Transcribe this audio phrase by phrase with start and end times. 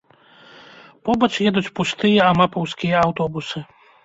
[1.09, 3.57] Побач едуць пустыя амапаўскія аўтобусы.